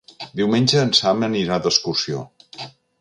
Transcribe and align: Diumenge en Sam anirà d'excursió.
Diumenge 0.39 0.79
en 0.85 0.95
Sam 0.99 1.21
anirà 1.29 1.59
d'excursió. 1.67 2.25